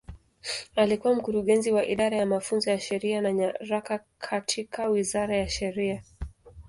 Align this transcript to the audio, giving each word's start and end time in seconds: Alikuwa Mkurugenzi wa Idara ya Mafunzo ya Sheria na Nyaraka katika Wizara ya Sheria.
Alikuwa 0.75 1.15
Mkurugenzi 1.15 1.71
wa 1.71 1.85
Idara 1.85 2.17
ya 2.17 2.25
Mafunzo 2.25 2.71
ya 2.71 2.79
Sheria 2.79 3.21
na 3.21 3.33
Nyaraka 3.33 3.99
katika 4.17 4.87
Wizara 4.89 5.37
ya 5.37 5.49
Sheria. 5.49 6.03